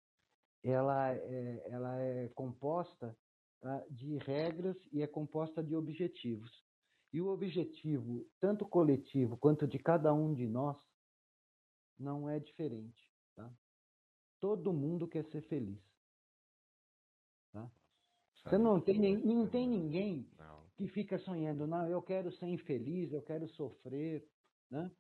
[0.64, 3.18] ela é, ela é composta
[3.62, 3.84] tá?
[3.90, 6.65] de regras e é composta de objetivos.
[7.16, 10.78] E o objetivo, tanto coletivo quanto de cada um de nós,
[11.98, 13.10] não é diferente.
[13.34, 13.50] Tá?
[14.38, 15.82] Todo mundo quer ser feliz.
[17.54, 17.72] Tá?
[18.44, 20.30] Você não tem, não tem ninguém
[20.76, 24.28] que fica sonhando, não, eu quero ser infeliz, eu quero sofrer.
[24.70, 24.92] Né?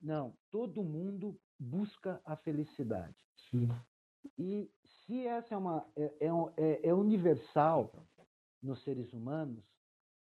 [0.00, 3.22] Não, todo mundo busca a felicidade.
[3.50, 3.68] Sim.
[4.38, 4.72] E
[5.04, 7.92] se essa é uma é, é, é universal
[8.62, 9.69] nos seres humanos,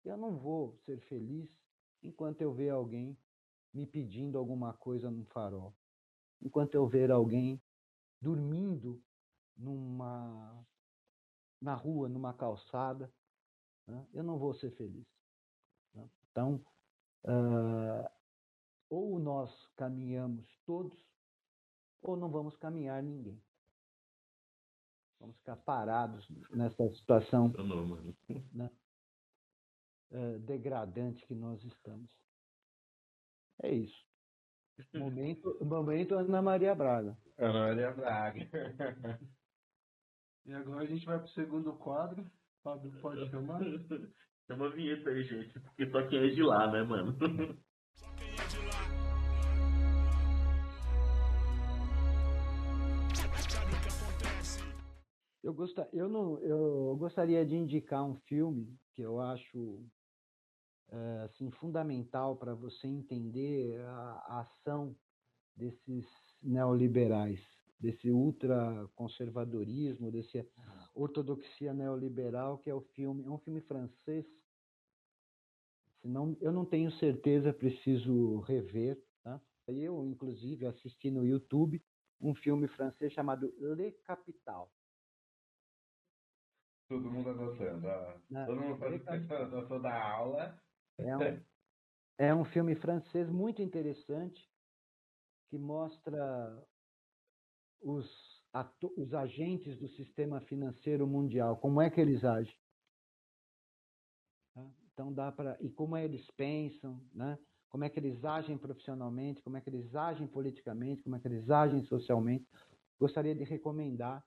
[0.08, 1.50] eu não vou ser feliz
[2.02, 3.18] enquanto eu ver alguém
[3.74, 5.76] me pedindo alguma coisa num farol,
[6.42, 7.62] enquanto eu ver alguém
[8.22, 9.02] dormindo
[9.56, 10.66] numa
[11.60, 13.12] na rua, numa calçada,
[13.88, 14.08] né?
[14.14, 15.08] eu não vou ser feliz.
[15.94, 16.08] Né?
[16.32, 16.64] Então,
[17.24, 18.10] uh,
[18.90, 21.04] ou nós caminhamos todos,
[22.02, 23.42] ou não vamos caminhar ninguém.
[25.20, 27.52] Vamos ficar parados nessa situação
[28.54, 28.70] né,
[30.12, 32.10] uh, degradante que nós estamos.
[33.64, 34.06] É isso.
[34.94, 37.18] Momento, momento Ana Maria Braga.
[37.38, 38.50] Ana Maria Braga.
[40.46, 42.30] e agora a gente vai pro segundo quadro.
[42.64, 43.62] Fábio pode chamar?
[44.48, 47.18] Chama a vinheta aí, gente, porque só quem é de lá, né, mano?
[47.96, 48.98] Só quem é de lá.
[55.44, 59.86] Eu, gostar, eu, não, eu gostaria de indicar um filme que eu acho
[61.26, 64.96] assim, fundamental para você entender a, a, ação
[65.56, 66.06] desses
[66.42, 67.42] neoliberais,
[67.80, 70.48] desse ultraconservadorismo, desse
[70.96, 74.26] ortodoxia neoliberal, que é o filme, é um filme francês.
[76.02, 79.02] Senão, eu não tenho certeza, preciso rever.
[79.24, 79.42] Tá?
[79.68, 81.84] Eu, inclusive, assisti no YouTube
[82.20, 84.72] um filme francês chamado Le Capital.
[86.88, 87.88] Todo mundo gostando.
[88.46, 90.58] Todo mundo gostou da aula.
[90.98, 91.44] É um,
[92.18, 94.50] é um filme francês muito interessante
[95.50, 96.68] que mostra
[97.82, 98.44] os,
[98.98, 102.56] os agentes do sistema financeiro mundial, como é que eles agem.
[104.54, 104.70] Tá?
[104.92, 107.38] Então dá para e como eles pensam, né?
[107.70, 111.28] Como é que eles agem profissionalmente, como é que eles agem politicamente, como é que
[111.28, 112.48] eles agem socialmente.
[113.00, 114.26] Gostaria de recomendar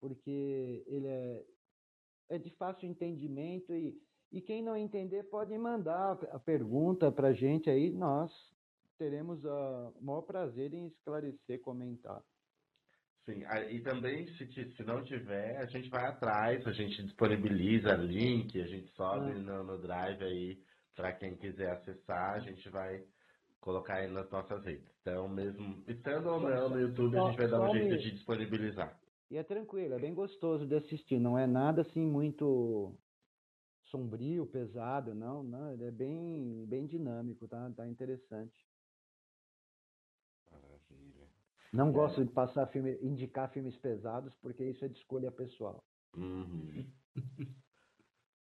[0.00, 1.46] porque ele é
[2.28, 4.00] é de fácil entendimento e,
[4.36, 8.30] e quem não entender pode mandar a pergunta para a gente aí, nós
[8.98, 12.22] teremos o maior prazer em esclarecer, comentar.
[13.24, 14.46] Sim, e também se,
[14.76, 19.38] se não tiver, a gente vai atrás, a gente disponibiliza link, a gente sobe ah.
[19.38, 20.62] no, no Drive aí
[20.94, 23.02] para quem quiser acessar, a gente vai
[23.58, 24.86] colocar aí nas nossas redes.
[25.00, 29.00] Então, mesmo estando ou não no YouTube, a gente vai dar um jeito de disponibilizar.
[29.30, 32.94] E é tranquilo, é bem gostoso de assistir, não é nada assim muito
[33.96, 38.54] sombrio, pesado, não, não, ele é bem, bem dinâmico, tá, tá interessante.
[40.50, 41.26] Maravilha.
[41.72, 41.92] Não é.
[41.92, 45.82] gosto de passar filme, indicar filmes pesados, porque isso é de escolha pessoal.
[46.16, 46.86] Uhum.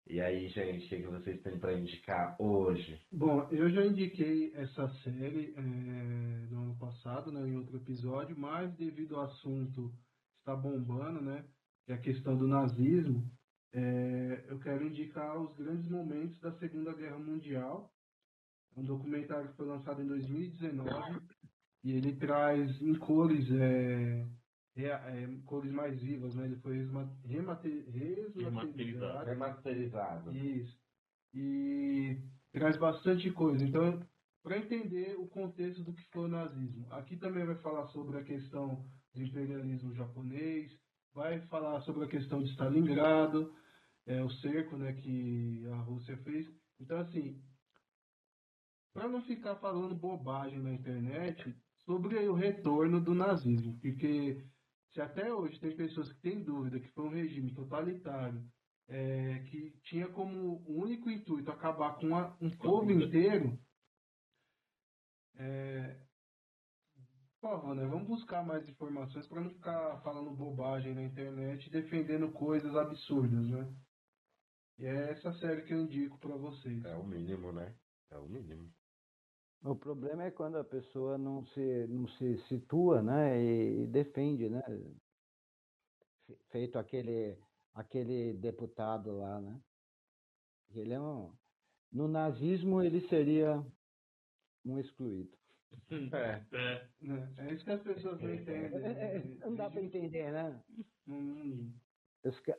[0.08, 3.02] E aí, gente, o que vocês têm para indicar hoje?
[3.12, 5.62] Bom, eu já indiquei essa série é,
[6.52, 9.92] no ano passado, né, em outro episódio, mas devido ao assunto
[10.38, 11.44] está bombando, né?
[11.84, 13.28] Que é a questão do nazismo.
[13.74, 17.92] É, eu quero indicar os grandes momentos da Segunda Guerra Mundial.
[18.76, 21.22] É um documentário que foi lançado em 2019
[21.84, 24.26] e ele traz em cores, é,
[24.76, 26.46] é, cores mais vivas, né?
[26.46, 26.88] Ele foi
[27.26, 29.26] remasterizado.
[29.26, 30.36] Remasterizado.
[30.36, 30.78] Isso.
[31.34, 32.18] E
[32.52, 33.64] traz bastante coisa.
[33.64, 34.06] Então,
[34.42, 36.86] para entender o contexto do que foi o nazismo.
[36.92, 40.72] Aqui também vai falar sobre a questão do imperialismo japonês,
[41.16, 43.56] vai falar sobre a questão de Stalingrado,
[44.06, 46.46] é, o cerco né, que a Rússia fez.
[46.80, 47.42] Então, assim,
[48.94, 54.46] para não ficar falando bobagem na internet sobre o retorno do nazismo, porque
[54.92, 58.44] se até hoje tem pessoas que têm dúvida que foi um regime totalitário,
[58.88, 63.58] é, que tinha como único intuito acabar com a, um povo inteiro,
[65.38, 66.05] é,
[67.46, 67.86] por favor, né?
[67.86, 73.48] Vamos buscar mais informações para não ficar falando bobagem na internet e defendendo coisas absurdas,
[73.48, 73.72] né?
[74.80, 76.84] E é essa série que eu indico para vocês.
[76.84, 77.76] É o mínimo, né?
[78.10, 78.74] É o mínimo.
[79.64, 84.50] O problema é quando a pessoa não se, não se situa, né, e, e defende,
[84.50, 84.62] né,
[86.50, 87.38] feito aquele,
[87.74, 89.60] aquele deputado lá, né.
[90.72, 91.32] Ele é um,
[91.92, 93.64] no nazismo ele seria
[94.66, 95.36] um excluído.
[95.92, 96.42] É.
[96.52, 96.88] É.
[97.38, 98.84] É isso que as pessoas não entendem.
[98.84, 99.38] É, é, né?
[99.42, 100.62] não dá para entender, né?
[101.08, 101.72] Hum,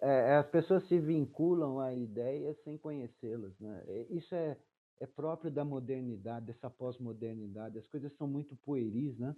[0.01, 3.83] é, é, as pessoas se vinculam a ideias sem conhecê-las, né?
[3.89, 4.57] É, Isso é,
[5.01, 7.79] é próprio da modernidade, dessa pós-modernidade.
[7.79, 9.35] As coisas são muito pueris, né?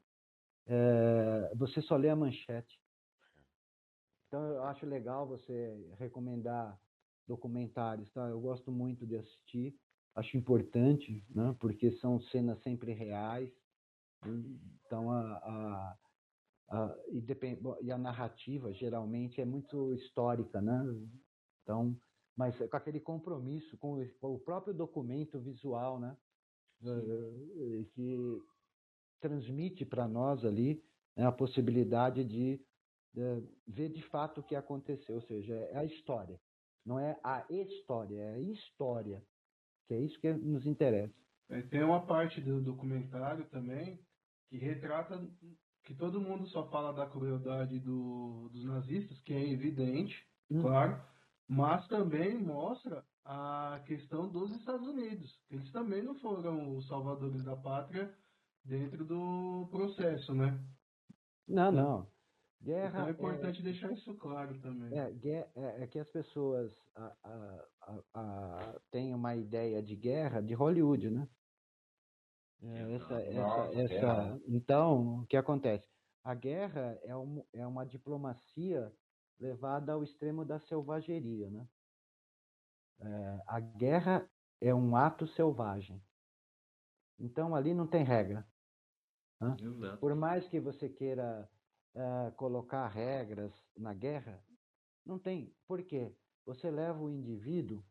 [0.67, 2.79] É, você só lê a manchete.
[4.27, 6.79] Então eu acho legal você recomendar
[7.27, 8.29] documentários, tá?
[8.29, 9.75] Eu gosto muito de assistir,
[10.15, 11.57] acho importante, né?
[11.59, 13.51] Porque são cenas sempre reais.
[14.87, 15.99] Então a, a,
[16.71, 17.25] a, e,
[17.83, 20.83] e a narrativa geralmente é muito histórica, né?
[21.63, 21.97] Então,
[22.37, 26.17] mas com aquele compromisso com o, próprio documento visual, né?
[26.85, 28.17] Eh, que
[29.21, 30.81] transmite para nós ali
[31.17, 32.61] né, a possibilidade de
[33.17, 36.41] eh, ver de fato o que aconteceu, ou seja, é a história,
[36.87, 39.21] não é a história, é a história,
[39.89, 41.13] que é isso que nos interessa.
[41.51, 43.99] é, tem uma parte do documentário também
[44.49, 45.31] que retrata
[45.85, 50.61] que todo mundo só fala da crueldade do, dos nazistas, que é evidente, Hum.
[50.63, 51.03] claro,
[51.49, 55.45] mas também mostra a questão dos Estados Unidos.
[55.51, 58.17] Eles também não foram os salvadores da pátria
[58.65, 60.65] dentro do processo, né?
[61.47, 62.13] Não, não.
[62.61, 64.91] Guerra Então é é- importante deixar isso claro também.
[64.93, 65.11] É,
[65.55, 67.69] é, é que as pessoas a, a,
[68.15, 71.29] a, a- têm uma ideia de guerra de Hollywood, né?
[72.63, 74.41] É, essa, essa, essa, guerra.
[74.47, 75.87] então, o que acontece?
[76.25, 78.93] A guerra é, um, é uma diplomacia
[79.39, 81.69] levada ao extremo da selvageria, né?
[83.01, 84.29] É, a guerra
[84.61, 86.03] é um ato selvagem.
[87.19, 88.47] Então, ali não tem regra.
[89.41, 89.99] Exato.
[89.99, 91.49] Por mais que você queira
[91.95, 94.41] ah, colocar regras na guerra,
[95.05, 95.53] não tem.
[95.67, 96.15] Por quê?
[96.45, 97.85] Você leva o indivíduo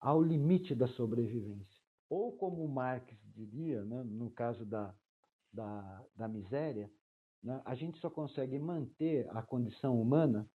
[0.00, 1.81] ao limite da sobrevivência.
[2.12, 4.94] Ou como Marx diria, né, no caso da,
[5.50, 6.92] da, da miséria,
[7.42, 10.46] né, a gente só consegue manter a condição humana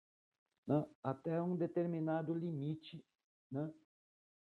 [0.66, 3.02] né, até um determinado limite
[3.50, 3.72] né,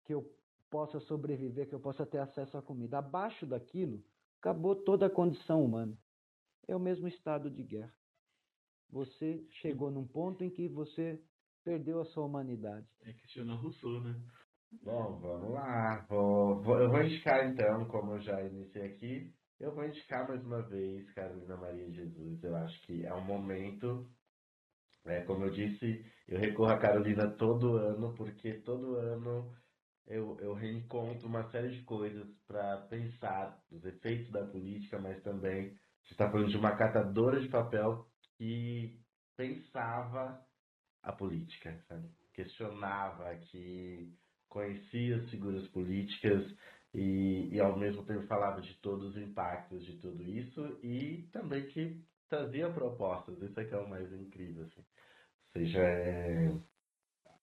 [0.05, 0.29] que eu
[0.69, 2.99] possa sobreviver, que eu possa ter acesso à comida.
[2.99, 4.05] Abaixo daquilo,
[4.41, 5.97] acabou toda a condição humana.
[6.67, 7.95] É o mesmo estado de guerra.
[8.91, 11.23] Você chegou num ponto em que você
[11.63, 12.89] perdeu a sua humanidade.
[13.03, 14.21] É questionar Rousseau, né?
[14.73, 16.05] Bom, vamos lá.
[16.09, 20.45] Vou, vou- eu vou indicar então, como eu já iniciei aqui, eu vou indicar mais
[20.45, 22.43] uma vez Carolina Maria Jesus.
[22.43, 24.15] Eu acho que é um momento,
[25.07, 29.53] é, como eu disse, eu recorro a Carolina todo ano, porque todo ano
[30.07, 35.75] eu, eu reencontro uma série de coisas para pensar os efeitos da política, mas também
[36.05, 38.07] você está falando de uma catadora de papel
[38.39, 39.01] que
[39.37, 40.45] pensava
[41.03, 42.11] a política, sabe?
[42.33, 44.13] questionava, que
[44.55, 46.57] conhecia as figuras políticas
[46.95, 51.67] e, e ao mesmo tempo falava de todos os impactos de tudo isso e também
[51.67, 53.37] que trazia propostas.
[53.43, 54.81] Isso é que é o mais incrível, assim.
[54.81, 56.53] Ou seja, é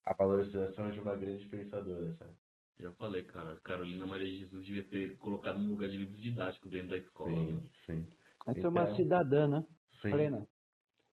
[0.06, 2.34] a valorização de uma grande pensadora, sabe?
[2.80, 3.60] Já falei, cara.
[3.62, 7.30] Carolina Maria de Jesus devia ter colocado no lugar de livro didático dentro da escola.
[7.32, 7.69] Sim, né?
[7.86, 8.08] sim.
[8.47, 9.68] Essa é uma Então- cidadã, né?
[10.01, 10.47] Sim, Plena.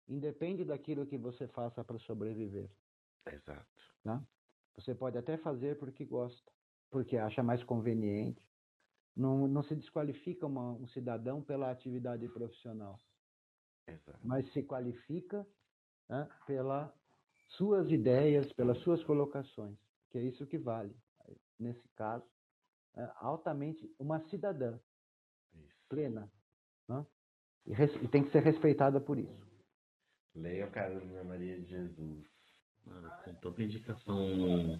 [0.07, 2.69] Independe daquilo que você faça para sobreviver.
[3.27, 3.65] exato.
[4.03, 4.21] Tá?
[4.77, 6.51] Você pode até fazer porque gosta,
[6.91, 8.43] porque acha mais conveniente.
[9.15, 12.99] Não, não se desqualifica uma- um cidadão pela atividade profissional,
[13.87, 14.19] Exato.
[14.23, 15.47] mas se qualifica
[16.09, 16.91] né, pelas
[17.57, 19.77] suas ideias, pelas suas colocações,
[20.11, 20.95] que é isso que vale.
[21.57, 22.25] Nesse caso,
[22.97, 24.77] é altamente uma cidadã
[25.53, 25.85] Isso.
[25.89, 26.29] plena.
[26.87, 27.05] né?
[27.65, 29.45] E, res- e tem que ser respeitada por isso.
[30.35, 32.27] Leiam Carolina Maria de Jesus.
[33.23, 34.79] Com tanta indicação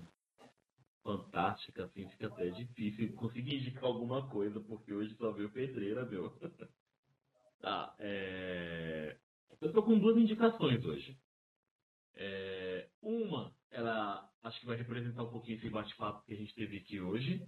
[1.04, 6.30] fantástica, assim, fica até difícil conseguir indicar alguma coisa, porque hoje só veio pedreira, meu.
[7.62, 9.18] tá, é...
[9.62, 11.18] Eu tô com duas indicações hoje.
[12.16, 16.78] É, uma, ela acho que vai representar um pouquinho esse bate-papo que a gente teve
[16.78, 17.46] aqui hoje.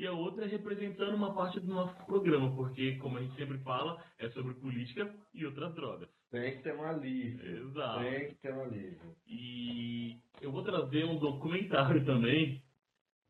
[0.00, 3.58] E a outra é representando uma parte do nosso programa, porque, como a gente sempre
[3.58, 6.08] fala, é sobre política e outras drogas.
[6.30, 7.68] Tem que ter um alívio.
[7.68, 8.00] Exato.
[8.00, 9.14] Tem que ter um alívio.
[9.26, 12.62] E eu vou trazer um documentário também,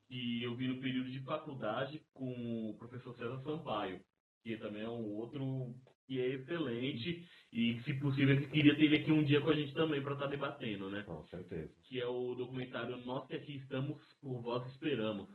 [0.07, 4.01] que eu vi no período de faculdade com o professor César Sampaio,
[4.45, 5.75] que também é um outro
[6.07, 9.57] que é excelente e, se possível, eu queria ter ele aqui um dia com a
[9.57, 11.03] gente também para estar tá debatendo, né?
[11.03, 11.73] Com certeza.
[11.83, 15.29] Que é o documentário Nós que aqui estamos, por vós esperamos.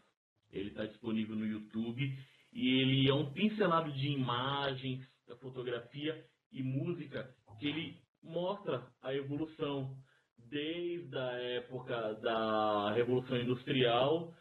[0.58, 2.18] Ele está disponível no YouTube
[2.54, 9.14] e ele é um pincelado de imagens, da fotografia e música que ele mostra a
[9.14, 9.96] evolução
[10.38, 14.34] desde a época da Revolução Industrial,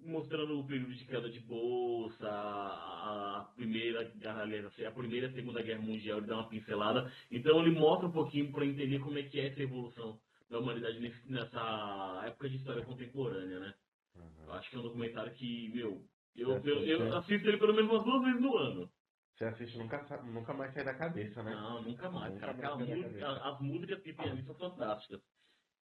[0.00, 5.82] mostrando o período de queda de bolsa, a primeira, a primeira e a segunda guerra
[5.82, 7.12] mundial, ele dá uma pincelada.
[7.30, 10.98] Então ele mostra um pouquinho para entender como é que é essa evolução da humanidade
[11.26, 13.74] nessa época de história contemporânea, né?
[14.22, 14.44] Uhum.
[14.44, 16.04] Eu acho que é um documentário que, meu,
[16.34, 18.92] eu, eu, eu assisto ele pelo menos umas duas vezes no ano.
[19.34, 21.52] Você assiste nunca, nunca mais sai da cabeça, né?
[21.52, 22.34] Não, nunca mais.
[22.34, 25.20] Nunca cara, mais música, as músicas que tem ali são fantásticas.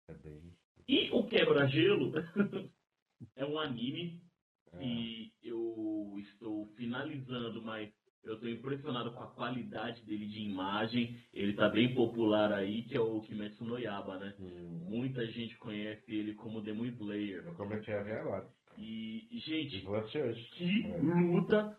[0.08, 0.56] É bem...
[0.88, 2.12] E o Quebra-Gelo
[3.36, 4.20] é um anime
[4.72, 4.78] é.
[4.78, 7.92] que eu estou finalizando, mas
[8.24, 11.16] eu estou impressionado com a qualidade dele de imagem.
[11.32, 14.34] Ele está bem popular aí, que é o Kimetsu no Yaba, né?
[14.40, 14.86] Hum.
[14.88, 17.44] Muita gente conhece ele como Demon Slayer.
[17.44, 18.48] Eu comecei a ver agora.
[18.78, 19.80] E, gente, e
[20.56, 20.96] que é.
[20.98, 21.76] luta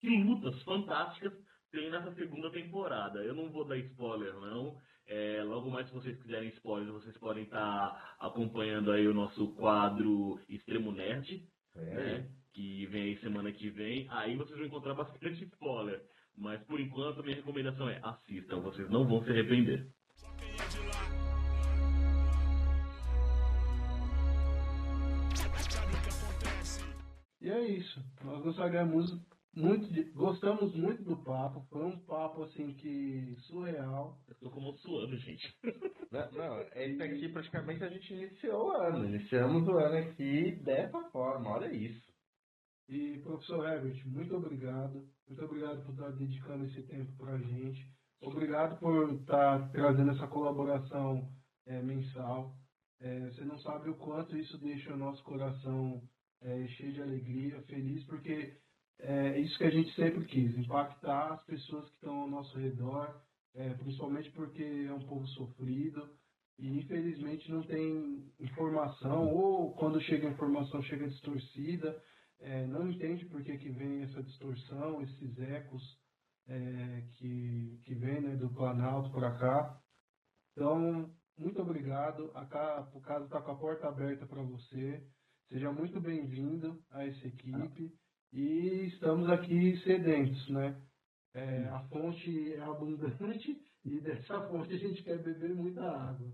[0.00, 1.32] que lutas fantásticas
[1.70, 3.20] tem nessa segunda temporada.
[3.20, 4.76] Eu não vou dar spoiler, não.
[5.06, 9.54] É, logo mais, se vocês quiserem spoiler, vocês podem estar tá acompanhando aí o nosso
[9.54, 11.80] quadro Extremo Nerd, é.
[11.80, 12.28] né?
[12.52, 14.06] Que vem aí semana que vem.
[14.10, 16.02] Aí vocês vão encontrar bastante spoiler.
[16.36, 19.86] Mas por enquanto, a minha recomendação é assistam, vocês não vão se arrepender.
[27.40, 28.00] E é isso.
[28.22, 29.20] Nós gostaríamos
[29.54, 31.66] muito de, gostamos muito do papo.
[31.70, 34.18] Foi um papo assim que surreal.
[34.28, 35.54] Eu tô como suando, gente.
[36.10, 39.04] Não, não, esse aqui praticamente a gente iniciou o ano.
[39.06, 42.11] Iniciamos o ano aqui dessa forma, olha isso.
[42.88, 45.06] E professor Herbert, muito obrigado.
[45.28, 47.86] Muito obrigado por estar dedicando esse tempo para a gente.
[48.20, 51.28] Obrigado por estar trazendo essa colaboração
[51.66, 52.54] é, mensal.
[53.00, 56.02] É, você não sabe o quanto isso deixa o nosso coração
[56.40, 58.56] é, cheio de alegria, feliz, porque
[59.00, 63.20] é isso que a gente sempre quis, impactar as pessoas que estão ao nosso redor,
[63.54, 66.08] é, principalmente porque é um povo sofrido
[66.58, 72.00] e infelizmente não tem informação, ou quando chega a informação chega distorcida,
[72.42, 75.82] é, não entende por que, que vem essa distorção, esses ecos
[76.48, 79.80] é, que, que vem né, do Planalto para cá.
[80.52, 82.30] Então, muito obrigado.
[82.34, 85.06] A, o caso está com a porta aberta para você.
[85.48, 87.92] Seja muito bem-vindo a essa equipe
[88.32, 90.80] e estamos aqui sedentos, né?
[91.34, 96.32] É, a fonte é abundante e dessa fonte a gente quer beber muita água.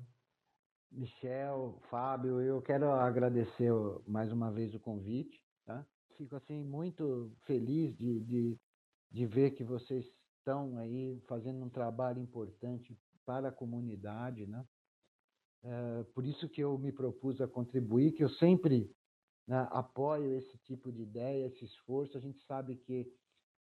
[0.90, 3.70] Michel, Fábio, eu quero agradecer
[4.06, 5.38] mais uma vez o convite.
[5.68, 5.86] Tá?
[6.18, 8.58] Fico assim muito feliz de, de,
[9.08, 10.04] de ver que vocês
[10.36, 14.66] estão aí fazendo um trabalho importante para a comunidade, né?
[15.62, 18.90] É, por isso que eu me propus a contribuir, que eu sempre
[19.46, 22.18] né, apoio esse tipo de ideia, esse esforço.
[22.18, 23.06] A gente sabe que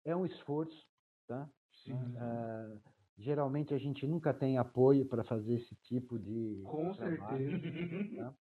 [0.04, 0.86] é um esforço,
[1.28, 1.50] tá?
[1.88, 2.82] Uh,
[3.18, 8.36] geralmente a gente nunca tem apoio para fazer esse tipo de com trabalho, certeza tá?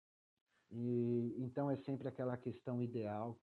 [0.70, 3.38] e então é sempre aquela questão ideal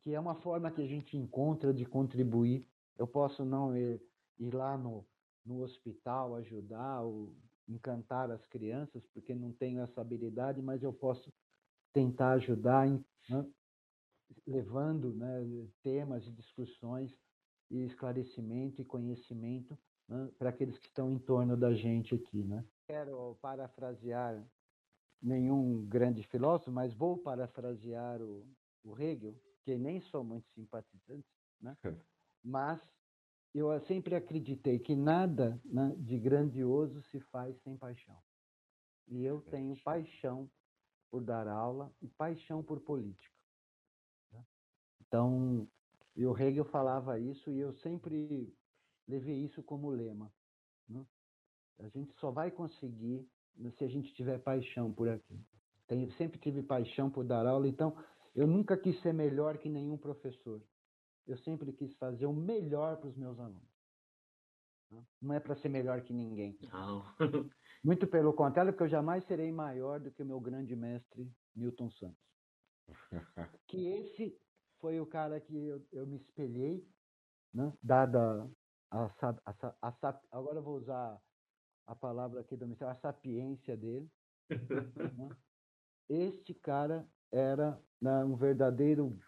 [0.00, 2.66] que é uma forma que a gente encontra de contribuir
[2.98, 4.00] eu posso não ir,
[4.38, 5.06] ir lá no,
[5.44, 7.34] no hospital ajudar ou
[7.68, 11.32] encantar as crianças porque não tenho essa habilidade mas eu posso
[11.92, 13.46] tentar ajudar em né,
[14.46, 17.16] levando né, temas e discussões
[17.70, 19.78] e esclarecimento e conhecimento
[20.08, 22.42] né, para aqueles que estão em torno da gente aqui.
[22.44, 22.64] Né?
[22.86, 24.42] Quero parafrasear
[25.20, 28.46] nenhum grande filósofo, mas vou parafrasear o,
[28.84, 29.34] o Hegel,
[29.66, 31.26] que nem sou muito simpatizante,
[31.60, 31.76] né?
[32.42, 32.80] mas
[33.52, 38.16] eu sempre acreditei que nada né, de grandioso se faz sem paixão.
[39.08, 40.48] E eu tenho paixão
[41.10, 43.34] por dar aula e paixão por política.
[44.30, 44.44] Né?
[45.00, 45.68] Então,
[46.16, 48.54] o Hegel falava isso e eu sempre
[49.08, 50.32] levei isso como lema.
[50.88, 51.04] Né?
[51.80, 53.28] A gente só vai conseguir
[53.78, 55.44] se a gente tiver paixão por aquilo.
[55.88, 57.96] Tem, sempre tive paixão por dar aula, então
[58.36, 60.62] eu nunca quis ser melhor que nenhum professor.
[61.26, 63.76] Eu sempre quis fazer o melhor para os meus alunos.
[64.90, 65.02] Né?
[65.22, 66.56] Não é para ser melhor que ninguém.
[66.70, 67.02] Não.
[67.82, 71.90] Muito pelo contrário, porque eu jamais serei maior do que o meu grande mestre Milton
[71.92, 72.20] Santos.
[73.66, 74.38] que esse
[74.80, 76.86] foi o cara que eu, eu me espelhei,
[77.54, 77.72] né?
[77.82, 78.48] dada
[78.90, 81.20] a, a, a, a, agora eu vou usar
[81.86, 84.10] a palavra aqui do mistério, a sapiência dele.
[85.18, 85.36] né?
[86.08, 89.18] Este cara era né, um verdadeiro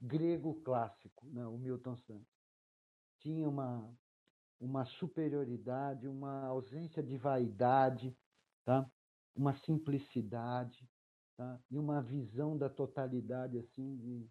[0.00, 2.32] grego clássico, né, o Milton Santos.
[3.20, 3.88] Tinha uma,
[4.60, 8.16] uma superioridade, uma ausência de vaidade,
[8.64, 8.90] tá?
[9.34, 10.88] uma simplicidade
[11.36, 11.60] tá?
[11.70, 14.28] e uma visão da totalidade assim de,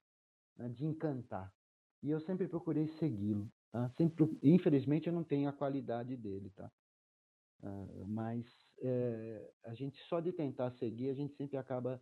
[0.58, 1.54] né, de encantar.
[2.04, 3.52] E eu sempre procurei segui-lo.
[3.72, 3.90] Tá?
[3.92, 6.70] Sempre, infelizmente, eu não tenho a qualidade dele, tá?
[7.64, 8.46] Uh, mas
[8.82, 12.02] é, a gente só de tentar seguir, a gente sempre acaba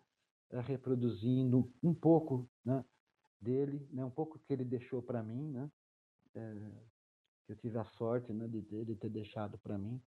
[0.52, 2.84] reproduzindo um pouco né,
[3.40, 5.72] dele, né, um pouco que ele deixou para mim, né,
[6.36, 6.72] é,
[7.46, 10.02] que eu tive a sorte né, de, de ter deixado para mim.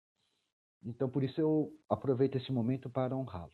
[0.84, 3.52] Então, por isso eu aproveito esse momento para honrá-lo.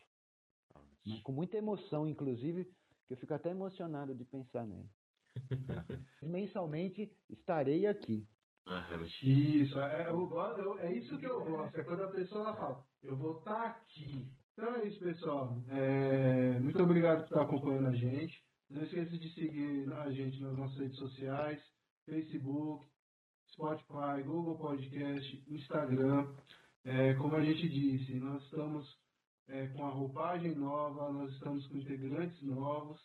[1.04, 2.64] Né, com muita emoção, inclusive,
[3.06, 4.90] que eu fico até emocionado de pensar nele.
[6.22, 8.26] Mensalmente estarei aqui.
[8.68, 8.84] Ah,
[9.22, 10.28] isso, é, eu,
[10.58, 11.78] eu, é isso que eu gosto.
[11.78, 14.28] É quando a pessoa fala, eu vou estar tá aqui.
[14.56, 15.62] Então é isso, pessoal.
[15.68, 18.42] É, muito obrigado por estar acompanhando a gente.
[18.70, 21.62] Não esqueça de seguir a gente nas nossas redes sociais,
[22.06, 22.86] Facebook,
[23.52, 26.34] Spotify, Google Podcast, Instagram.
[26.84, 28.98] É, como a gente disse, nós estamos
[29.48, 32.98] é, com a roupagem nova, nós estamos com integrantes novos.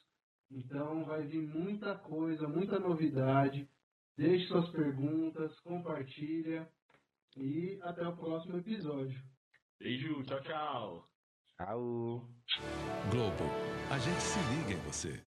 [0.49, 3.69] Então vai vir muita coisa, muita novidade.
[4.15, 6.65] Deixe suas perguntas, compartilha
[7.35, 9.21] e até o próximo episódio.
[9.77, 11.10] Beijo, tchau, tchau.
[11.61, 12.21] Tchau.
[13.11, 13.45] Globo,
[13.91, 15.19] a gente se liga em você.